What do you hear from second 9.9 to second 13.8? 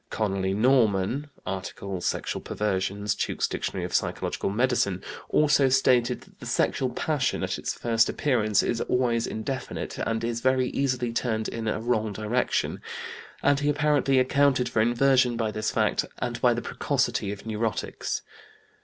and is very easily turned in a wrong direction," and he